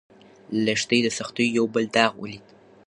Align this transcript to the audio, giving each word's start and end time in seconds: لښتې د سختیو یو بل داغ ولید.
لښتې 0.65 0.97
د 1.03 1.07
سختیو 1.17 1.55
یو 1.57 1.65
بل 1.73 1.83
داغ 1.95 2.11
ولید. 2.17 2.45